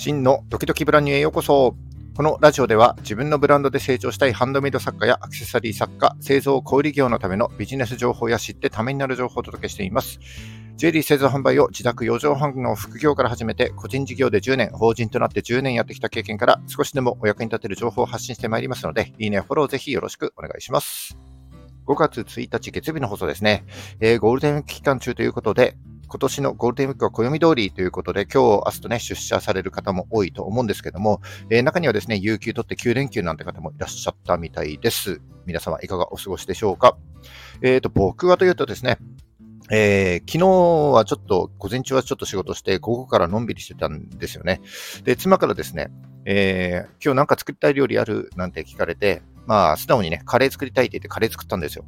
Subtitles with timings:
[0.00, 1.76] 真のドキドキブランニュへようこそ。
[2.16, 10.18] このラジオでは自分のブランドで成長したいハンドメイド作家やアクセサリー作家、製造小売業のためのビジネス情報や知ってためになる情報をお届けしています。
[10.76, 21.18] ジュエリー製造販売を自宅4畳半の副業から始めて、個人事業で10年、法人となって10年やってきた経験から少しでもお役に立てる情報を発信してまいりますので、いいね、フォローぜひよろしくお願いします。
[21.86, 23.66] 5月1日月曜日の放送ですね。
[24.00, 25.76] えー、ゴールデン期間中ということで、
[26.10, 35.20] 今年のゴールデンウィークは暦通りということで、今日、明日とね、出社される方も多いと思うんですけども、えー、中にはですね、有給取って9連休なんて方もいらっしゃったみたいです。
[35.46, 36.98] 皆様いかがお過ごしでしょうか？
[37.62, 38.98] え、ー、と、僕はというとですね、
[39.70, 40.48] えー、昨日
[40.92, 44.60] はちょっと、午前中はちょっと仕事して、午後からのんびりしてたんですよね。
[45.04, 45.92] で、妻からですね、
[46.24, 48.30] えー、今日なんか作りたい料理ある？
[48.34, 51.84] なんて聞かれて、まあ、素直にね、カレー作りたいって言ってカレー作ったんですよ。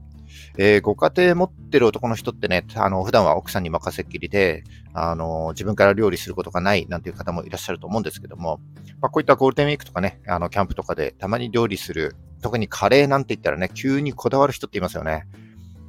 [0.58, 8.60] えー、ご家庭持ってる男の人ってね、あの、普段は奥さんに任せっきりで、あの、自分から料理することがないなんていう方もいらっしゃると思うんですけども、
[9.00, 15.26] まあ、こういったゴールデンウィークとかね、あの、キャンプとかでたまに料理する、特にカレーなんて言ったらね、急にこだわる人っていますよね。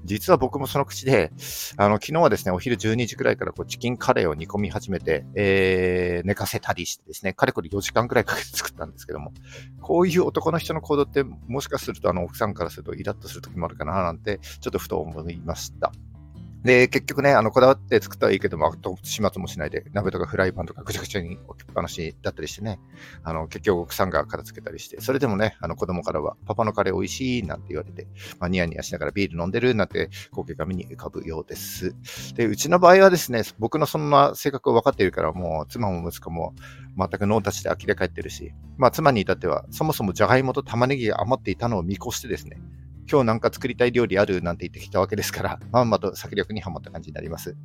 [0.04, 1.32] 実は僕もその口で、
[1.78, 9.32] あの、昨日はですね、お昼12時くらいからこうチキンカレーを煮込み始めて、えー、寝かせたりしてですね、かれこれ4時間くらいかけて作ったんですけども、
[9.82, 15.92] こういう男の人の行動って、もしかするとあの、奥さんからするとイラッとする時もあるかななんて、ちょっとふと思いました。
[16.64, 22.80] で、結局ね、あの、こだわって作ったらいいけども、始末もしないで、鍋とかフライパンとかぐちゃぐちゃに置きっぱなしだったりしてね、
[23.24, 28.08] あの、結局奥さんが片付けたりして、それでもね、あの、子供からは、パパのカレー美味しいなんて言われて、
[28.40, 31.94] まあ、ニヤニヤしながらビール飲んでるなんて光景が目に浮かぶようです。
[32.36, 36.56] で、うちの場合はですね、僕のそんな性格を分かっているから、もう、妻も息子も
[36.98, 42.58] 全くノータッチで呆れ返ってるし、まあ、妻に至っては、そもそもじゃがいもと玉ねぎが余っていたのを見越してですね、
[43.10, 47.56] 今日なんか作りたい料理あるなんて言ってきたわけですから、 まんまと策略にはまった感じになります。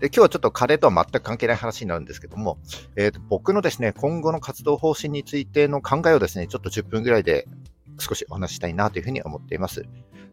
[0.00, 2.58] で今日はちょっとカレーとは全く関係ない話になるんですけども、
[2.96, 7.46] えーと、僕のですね、今後の活動方針についての考えをですね、ちょっと10分ぐらいで
[7.98, 9.84] 少しお話したいなというふうに思っています。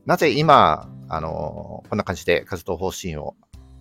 [0.05, 3.35] なぜ今、あのこんな感じで活動方針を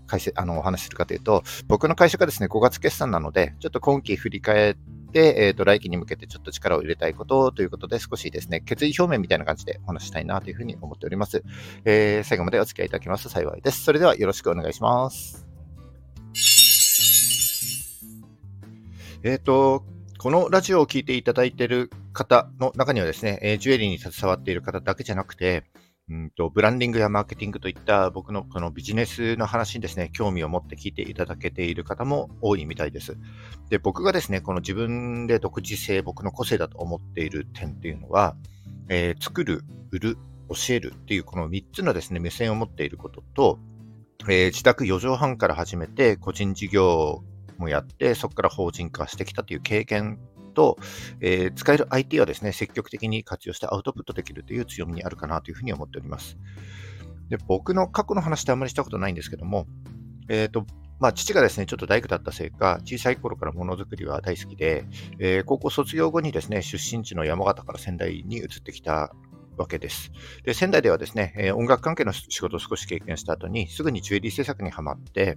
[0.07, 11.43] 解説あのお話しするかというと、僕の会社がですね、5月決算なので、ちょっと今期振り返って、でえっ、ー、と、来期に向けてちょっと力を入れたいことということで、少しですね、決意表明みたいな感じでお話したいなというふうに思っております。
[11.85, 13.85] えー、最後までお付き合いいただきます幸いです。
[13.85, 15.47] それではよろしくお願いします。
[19.23, 19.85] えっ、ー、と、
[20.19, 25.65] このラジオを聴いていただいている方の中にはですね、えジュエリーに携わっている方だけじゃなくて、
[26.09, 33.17] うんと、ブランディングやマーケティングといった僕のこのビジネスの話にですね、興味を持って聞いていただけている方も多いみたいです。
[33.71, 38.37] で、僕がですね、この自分で独自性、僕の個性だと思っている点っていうのは、
[38.89, 40.19] えー、作る、売る、
[40.49, 43.59] 教えるっていうこの3つのですね、目線を持っていることと、
[44.29, 47.25] えー、自宅4畳半から始めて個人事業
[47.59, 50.21] もやって、そこから法人化してきたという経験
[50.57, 50.79] と、
[51.21, 56.37] えー、使える IT はですね、積極的に活用してアウトプットできるという強みにあるかなというふうに思っております。
[57.29, 59.67] で僕の過去の話ってあんまりしたことないんですけども、
[60.29, 60.65] えっ、ー、と、
[60.99, 64.85] まあ、父がですね、ちょっと大工だったせいか、小さい頃からものづくりは大好きで、
[65.19, 69.13] えー、高校卒業後にですね、出身地の山形から仙台に移ってきた
[69.59, 70.11] わけです。
[70.45, 75.37] で、仙台ではですね、え、音楽関係の仕事を少し経験した後に、すぐにジュエリー制作にはまって、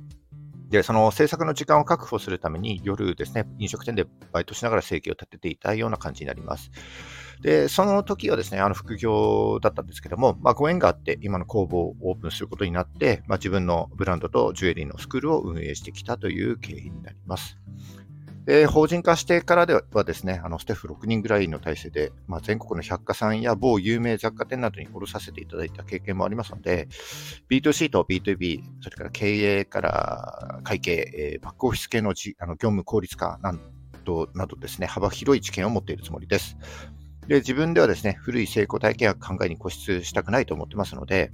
[0.70, 6.72] で、その制作の時間を確保するために夜ですね、飲食店でバイトしながら生計を立てていたような感じになります。
[7.42, 17.58] で、その時はですね、あの副業だったんですけども、まあ、ご縁があって今の工房をオープンすることになって、まあ、自分のブランドとジュエリーのスクールを運営してきたという経緯になります。
[18.50, 26.88] で、法人化してからではですね、あのスタッフ6人ぐらいの体制で、まあ、全国の百貨さんや某有名雑貨店などに卸させていただいた経験もありますので、
[27.48, 33.54] B2C と B2B、それから経営から会計、えー、バックオフィス系のじあの業務効率化な
[34.04, 36.58] どなどですね、幅広い知見を持っているつもりです。
[37.28, 41.30] で、自分ではですね、古い成功体験や考えに固執したくないと思ってますので、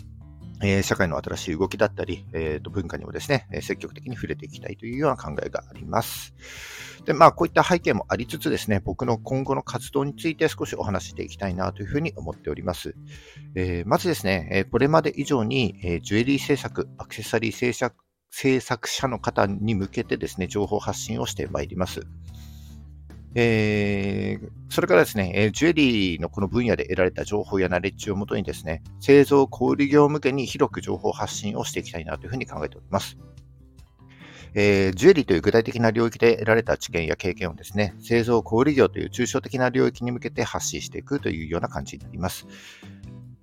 [0.63, 6.33] え、社会の新しい動きだったり、えー、と文化にもですね、積極的に触れていきたいというような考えがあります。
[7.05, 12.95] で、まあ、こういった背景もありつつですね、僕の今後の活動について少しお話していきたいなというふうに思っております。
[13.55, 17.95] えー、まずですね、えこれまで以上に、えジュエリー制作、アクセサリー制作
[18.37, 22.01] 制作者の方に向けてですね、情報発信をしてまいります。
[23.37, 33.17] えー、それからですね、えジュエリーのこの分野で得られた情報やナレッジをもとにですね、製造小売業向けに広く情報発信をしていきたいなというふうに考えております。
[34.57, 42.47] えー、ジュエリーという具体的な領域で得られた知見や経験をですね、製造小売業という抽象的な領域に向けて発信していくというような感じになります。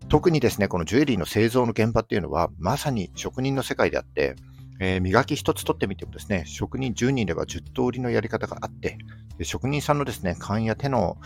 [0.09, 4.37] 特にですね、このジュエリーの製造の現場っていうのは、まさに職人の世界であって、
[4.85, 8.99] えー、磨き一つ取ってみてもですね、職人10人いれば10通りのやり方があって、
[9.39, 11.19] で職人さんのですね、勘や手の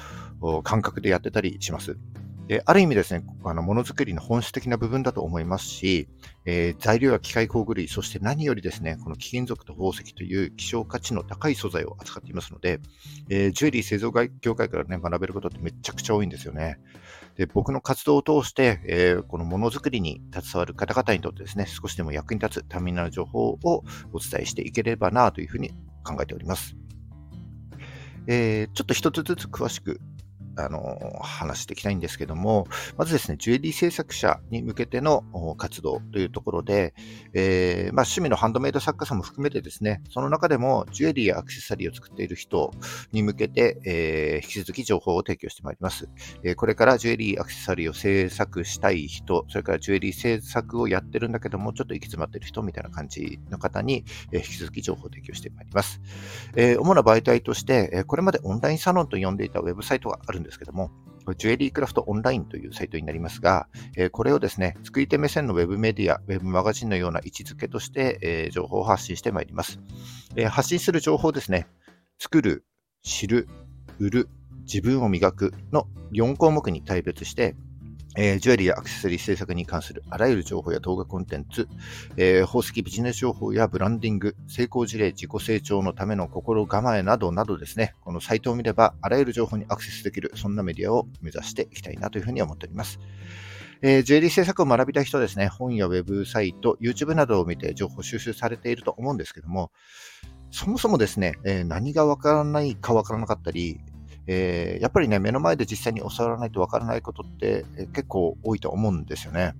[0.62, 1.96] 感覚でやってたりします。
[2.48, 6.06] である意味ですね、あのものづくりの本質的な部分だと思いますし、
[6.44, 12.80] えー、材料や機械工具類、そして何よりですね、この貴金属と宝石という希少価値の高い素材を扱っていますので、
[13.30, 14.12] えー、ジュエリー製造
[14.42, 16.78] 業界からね、学べることってめちゃくちゃ多いんですよね。
[17.36, 23.58] で僕の活動を通して、えー、このものづくりに携わる方々にとってですね、少しでも役に立つためになる情報を
[24.12, 25.70] お伝えしていければなというふうに
[26.02, 26.76] 考えております。
[28.26, 30.00] えー、ちょっと一つずつ詳しく
[30.56, 32.66] あの、話していきたいんですけども、
[32.96, 35.22] まずですね、ジュエリー制作者に向けての
[35.56, 36.94] 活動というところで、
[37.34, 42.72] えー、まあ、趣味のハンドメイド作家さんも含めてですね、その中でもジュエリーやアクセサリーを作っている人
[43.12, 46.08] に向けて、えー、引き続き情報を提供してまいります。
[46.42, 56.00] えー、これからジュエリー、アクセサリーを制作したい人、それからジュエリー制作をやってるんだけども、ちょっと行き詰まってる人みたいな感じの方に、え引き続き情報を提供してまいります。
[56.54, 60.90] え主な媒体として、これまでオンラインサロンと呼んでいたウェブサイトがあるんですですけども、
[61.36, 69.80] ジュエリークラフトオンラインというサイトになりますが、えこれをですね、作り手目線のウェブメディア、ウェブマガジンのような位置づけとして、え情報を発信してまいります。
[70.36, 71.66] え発信する情報ですね、
[72.18, 72.64] 作る、
[73.02, 73.48] 知る、
[73.98, 74.28] 売る、
[74.62, 77.56] 自分を磨くの4項目に対別して、
[78.16, 81.68] えー、ジュエリーやアクセサリー制作に関するあらゆる情報や動画コンテンツ、
[82.16, 92.98] えー、宝石ビジネス情報やブランディング、成功事例、自己成長のための心構えなどなどですね、このサイトを見ればあらゆる情報にアクセスできる、そんなメディアを目指していきたいなというふうに思っております。
[93.82, 99.70] えー、ジュエリー制作を学びたい人はですね、本やウェブサイト、YouTube などを見て情報収集されていると思うんですけども、
[100.50, 103.80] そもそもですね、えー、何がわからないかわからなかったり、
[104.26, 109.54] えー、やっぱりね、目の前で実際に教わらないとわからないことって、えー、結構多いと思うんですよね。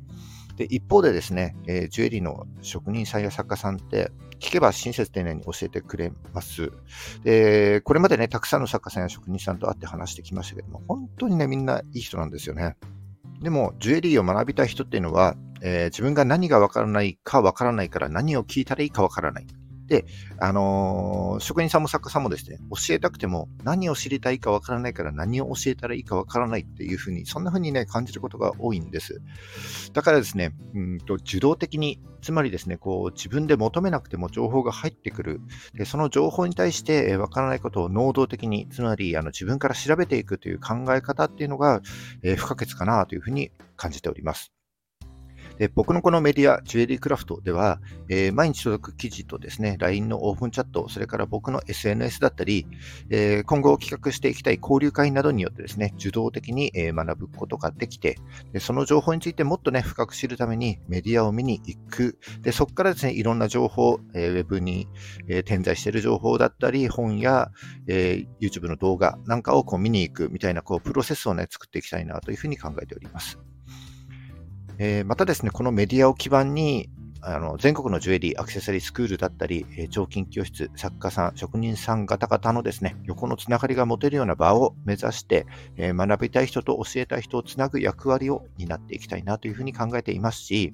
[0.56, 6.72] で、一方でですね、えー、ジュエリーの職人さんや作家さんって、聞けば親切丁寧に教えてくれます。
[7.24, 12.76] で、これまでね、たくさんの作家さんや職人さんと会って話してきましたけども、本当にね、みんないい人なんですよね。
[13.42, 19.46] でも、ジュエリーを学びたい人っていうのは、えー、自分が何がわからないかわからないから何を聞いたらいいかわからない。
[19.86, 20.04] で、
[20.40, 29.20] あのー、職人さんも作家さんもですね、教えたくても何を知りたいかわからないから何を教えたらいいかわからないっていうふうに、そんなふうにね、感じることが多いんです。
[29.92, 35.40] だからですね、うんと受動的に、つまりですね、こう自分で求めなくても情報が入ってくる。
[35.74, 41.82] でその情報に対してわからないことを能動的に、つまりあの自分から調べていくという考え方っていうのが、
[42.22, 44.55] えー、不可欠かなというふうに感じております。
[45.58, 52.66] で僕のこのメディア、ジュエリークラフトでは、えー、毎日届く記事とですね、LINE のオープンチャット、それから僕の SNS だったり、
[53.10, 58.16] えー、今後企画していきたい交流会などによってですね、受動的に、学ぶことができて
[58.52, 62.18] で、その情報についてもっとね、深く知るためにメディアを見に行く。
[62.42, 64.88] で、そこからですね、いろんな情報、えー、ウェブに、
[65.28, 67.50] え点在している情報だったり、本や、
[67.86, 73.38] え YouTube の動画なんかをこう見に行くみたいなこうプロセスをね、作っていきたいなというふうに考えております。
[74.78, 76.88] えー、またですね、このメディアを基盤に、
[77.22, 85.46] あの全国のジュエリー、アクセサリースクールだったり、えー、彫金教室、作家さん、職人さん方々のですね、横のつながりが持てるような場を目指して、
[85.76, 90.72] えー、学びたい人と教えたい人をつなぐ役割を担っていきたいなというふうに考えていますし、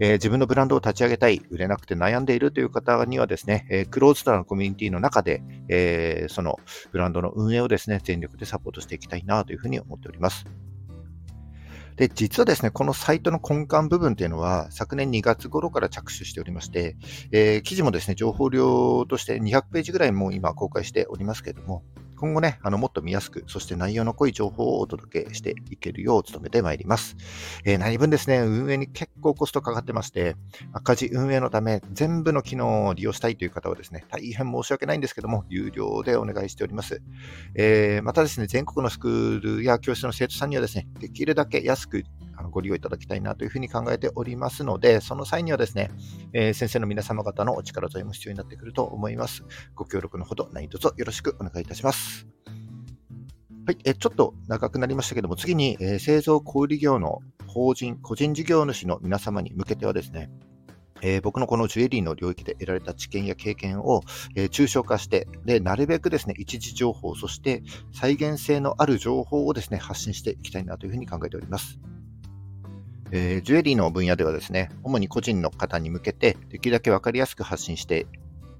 [0.00, 6.58] えー、自分のブランドを立ち上げたい、売れなくて悩んでいるという方にはですね、えー、クローズドなコミュニティの中で、えー、その
[6.90, 10.44] ブランドの運営をですね、全力でサポートしていきたいなというふうに思っております。
[11.96, 16.96] で、実はですね、このサイトの根幹部分っていうのは、昨年2月頃から着手しておりまして、
[17.32, 21.82] えー、記事もですね、情報量として200ページぐらいも今公開しておりますけれども、
[22.16, 27.16] 今後ね、あの、もっと見やすく、そして内容の濃い情報をお届けしていけるよう努めてまいります。
[27.64, 30.36] えー、何分ですね、運営に結構コストかかってまして、
[30.72, 37.02] 赤字運営のため、全部の機能を利用したいという方はですね、大変申し訳ないんですけども、有料でお願いしております。
[37.54, 42.04] えー、またですね、全国のスクールや教室の生徒さんにはですね、できるだけ安く
[42.36, 45.90] あのご利用いただきたいなというふうに考えておりますので、その際にはですね、
[46.32, 49.42] えー、先生の皆様方のお力添えも必要になってくると思います。
[49.74, 52.26] ご協力のほど何卒よろしくお願いいたします。
[53.66, 57.20] はい、えちょっと長くなりましたけども、次に、え、製造小売業の
[57.56, 60.28] 法人、個人事業主の皆様に向けてはですね、
[61.00, 64.02] えー、僕のこのジュエリーの領域で得られた知見や経験を、
[64.34, 67.62] えー、抽象化して、で、なるべくですね、一時情報、そして
[67.94, 71.80] 再現性のある情報をですね、発信していきたいなというふうに考えております。
[73.10, 78.06] えー、ジュエリーの分野ではですね、主に個人の方に向けて、できるだけわかりやすく発信して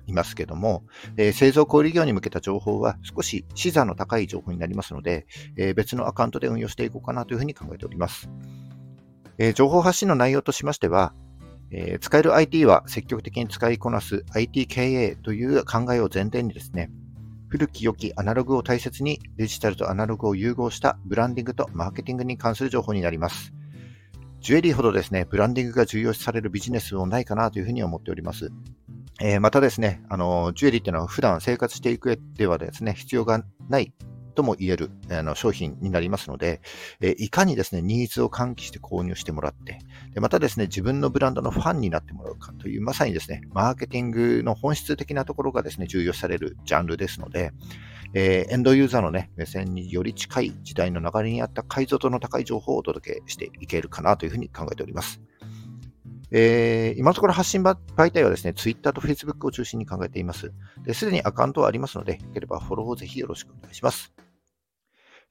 [0.06, 0.84] いますけども、
[1.18, 5.26] えー、製造小売業に向けた情報は少し視座の高い情報になりますので、
[5.58, 8.30] えー、別のアカウントで運用していこうかなというふうに考えております。
[9.38, 11.12] えー、情報発信の内容としましては、
[11.70, 16.90] えー、使える IT は積極的に使いこなす IT 経営という考えを前提にですね、
[17.48, 23.52] 古き良きアナログを大切にデジタルとアナログを融合したブランディングとマーケティングに関する情報になります。
[24.40, 28.50] ジュエリーほどですね、ブランディングが重要視されるビジネスもないかなというふうに思っております。
[29.20, 33.92] えー、またですね、あの、ジュエリーっていうのは普段生活していく上ではですね、必要がない
[34.36, 36.60] とも言えるあの商品になりますので、
[37.00, 39.80] えいかにですね、ニーズを喚起して購入してもらって、
[40.14, 47.52] でまたですね、自分のブランドのファンになってもらうかという、まさにですね、マーケティングの本質的なところがですね、重要されるジャンルですので、
[48.14, 55.20] えー、エンドユーザーのね、目線により近い時代の流れにあった解像度の高い情報をお届けしていけるかなというふうに考えております。
[56.32, 57.76] えー、今のところ発信媒
[58.10, 60.52] 体はですね、Twitter と Facebook を中心に考えています。
[60.92, 64.25] すでにアカウントはありますので、よければフォローをぜひよろしくお願いします。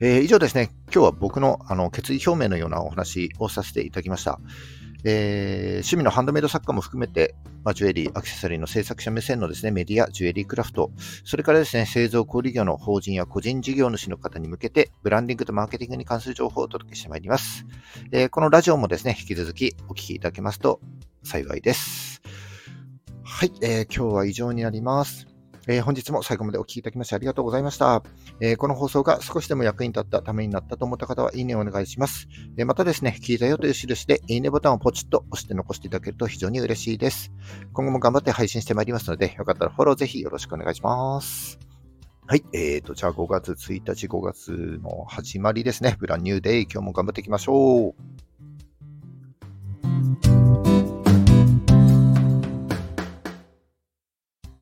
[0.02, 4.42] えー、以上ですね、今日は僕のあの決意表明のようなお話をさせていただきました。
[5.06, 7.34] えー、趣味のハンドメイド作家も含めて、
[7.64, 10.92] まあ、ジュエリー、アクセサリーの制作者目線のですね、メディア、ジュエリークラフト、
[11.24, 17.66] それからですね、製造小売業の法人や個人事業主の方に向けて、ブランディングとマーケティングに関する情報をお届けしてまいります。
[18.12, 20.82] えー、このラジオもですね、引き続きお聞きいただけますと
[21.24, 22.22] 幸いです。
[23.24, 25.26] はい、えー、今日は以上になります。
[25.68, 28.04] えー、本日も最後までお聴きいただきましてありがとうございました、
[28.42, 32.28] えー、この放送が少しでも役に立ったためになったと思った方は、いいねをお願いします。
[32.58, 37.32] え、またですね、聞いたよという印で、いいねボタンをポチッと押して残していただけると非常に嬉しいです。
[37.74, 41.60] 今後も頑張って配信してまいりますので、よかったらフォローぜひよろしくお願いします。
[42.28, 42.44] はい。
[42.54, 45.96] えーと、じゃあ5月1日、5月の始まりですね。
[46.00, 46.64] ブランニューデイ。
[46.64, 47.94] 今日も頑張っていきましょう。